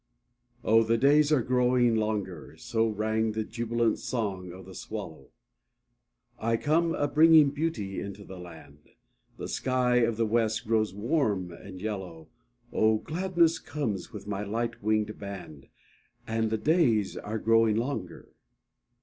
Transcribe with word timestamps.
Oh, 0.63 0.81
the 0.81 0.97
days 0.97 1.31
are 1.31 1.43
growing 1.43 1.95
longer; 1.95 2.57
So 2.57 2.87
rang 2.87 3.33
the 3.33 3.43
jubilant 3.43 3.99
song 3.99 4.51
of 4.51 4.65
the 4.65 4.73
swallow; 4.73 5.27
I 6.39 6.57
come 6.57 6.95
a 6.95 7.07
bringing 7.07 7.51
beauty 7.51 7.99
into 8.01 8.23
the 8.23 8.39
land, 8.39 8.89
The 9.37 9.47
sky 9.47 9.97
of 9.97 10.17
the 10.17 10.25
West 10.25 10.65
grows 10.65 10.91
warm 10.91 11.51
and 11.51 11.79
yellow, 11.79 12.29
Oh, 12.73 12.97
gladness 12.97 13.59
comes 13.59 14.11
with 14.11 14.25
my 14.25 14.41
light 14.43 14.81
winged 14.81 15.19
band, 15.19 15.67
And 16.25 16.49
the 16.49 16.57
days 16.57 17.15
are 17.15 17.37
growing 17.37 17.75
longer. 17.75 18.29